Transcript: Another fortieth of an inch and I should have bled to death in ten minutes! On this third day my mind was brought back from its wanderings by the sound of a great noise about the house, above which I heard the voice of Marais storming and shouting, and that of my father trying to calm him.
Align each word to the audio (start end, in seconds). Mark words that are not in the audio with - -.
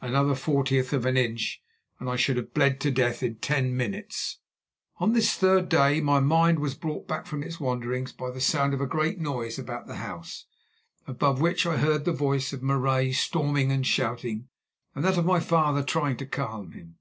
Another 0.00 0.34
fortieth 0.34 0.94
of 0.94 1.04
an 1.04 1.18
inch 1.18 1.60
and 2.00 2.08
I 2.08 2.16
should 2.16 2.38
have 2.38 2.54
bled 2.54 2.80
to 2.80 2.90
death 2.90 3.22
in 3.22 3.34
ten 3.36 3.76
minutes! 3.76 4.38
On 4.96 5.12
this 5.12 5.34
third 5.36 5.68
day 5.68 6.00
my 6.00 6.20
mind 6.20 6.58
was 6.60 6.74
brought 6.74 7.06
back 7.06 7.26
from 7.26 7.42
its 7.42 7.60
wanderings 7.60 8.10
by 8.10 8.30
the 8.30 8.40
sound 8.40 8.72
of 8.72 8.80
a 8.80 8.86
great 8.86 9.20
noise 9.20 9.58
about 9.58 9.86
the 9.86 9.96
house, 9.96 10.46
above 11.06 11.38
which 11.42 11.66
I 11.66 11.76
heard 11.76 12.06
the 12.06 12.12
voice 12.14 12.50
of 12.54 12.62
Marais 12.62 13.12
storming 13.12 13.70
and 13.70 13.86
shouting, 13.86 14.48
and 14.94 15.04
that 15.04 15.18
of 15.18 15.26
my 15.26 15.38
father 15.38 15.82
trying 15.82 16.16
to 16.16 16.24
calm 16.26 16.72
him. 16.72 16.96